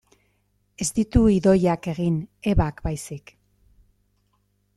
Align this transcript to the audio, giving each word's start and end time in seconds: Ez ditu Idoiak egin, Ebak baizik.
Ez 0.85 0.87
ditu 0.99 1.21
Idoiak 1.33 1.89
egin, 1.93 2.17
Ebak 2.53 2.81
baizik. 2.89 3.37